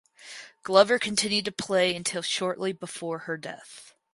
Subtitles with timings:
[0.63, 3.93] Glover continued to play until shortly before her death.